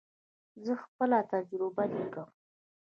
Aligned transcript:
زه 0.65 0.73
خپله 0.83 1.19
تجربه 1.31 1.83
لیکم. 1.93 2.29